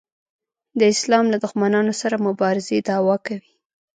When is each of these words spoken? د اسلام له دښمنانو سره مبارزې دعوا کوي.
د 0.79 0.81
اسلام 0.93 1.25
له 1.33 1.37
دښمنانو 1.43 1.93
سره 2.01 2.15
مبارزې 2.27 2.77
دعوا 2.87 3.15
کوي. 3.25 3.51